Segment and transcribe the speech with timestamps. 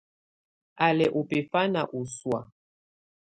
[0.85, 2.39] Á lɛ́ ɔ bɛfanɛ ɔ ɔsɔ̀á.